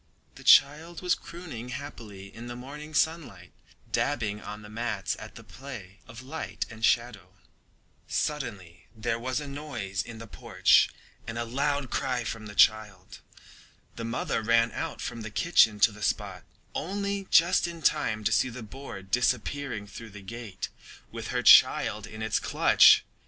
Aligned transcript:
The 0.33 0.43
child 0.43 1.03
was 1.03 1.13
crooning 1.13 1.69
happily 1.69 2.33
in 2.35 2.47
the 2.47 2.55
morning 2.55 2.95
sunlight, 2.95 3.51
dabbing 3.91 4.41
on 4.41 4.63
the 4.63 4.67
mats 4.69 5.15
at 5.19 5.35
the 5.35 5.43
play 5.43 5.99
of 6.07 6.23
light 6.23 6.65
and 6.71 6.83
shadow. 6.83 7.33
Suddenly 8.07 8.87
there 8.95 9.19
was 9.19 9.39
a 9.39 9.47
noise 9.47 10.01
in 10.01 10.17
the 10.17 10.25
porch 10.25 10.89
and 11.27 11.37
a 11.37 11.45
loud 11.45 11.91
cry 11.91 12.23
from 12.23 12.47
the 12.47 12.55
child. 12.55 13.19
The 13.95 14.03
mother 14.03 14.41
ran 14.41 14.71
out 14.71 15.01
from 15.01 15.21
the 15.21 15.29
kitchen 15.29 15.79
to 15.81 15.91
the 15.91 16.01
spot, 16.01 16.45
only 16.73 17.27
just 17.29 17.67
in 17.67 17.83
time 17.83 18.23
to 18.23 18.31
see 18.31 18.49
the 18.49 18.63
boar 18.63 19.03
disappearing 19.03 19.85
through 19.85 20.09
the 20.09 20.23
gate 20.23 20.69
with 21.11 21.27
her 21.27 21.43
child 21.43 22.07
in 22.07 22.23
its 22.23 22.39
clutch. 22.39 23.03